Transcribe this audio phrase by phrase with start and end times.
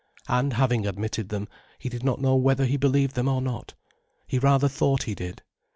[0.27, 1.47] And having admitted them,
[1.77, 3.75] he did not know whether he believed them or not;
[4.25, 5.43] he rather thought he did.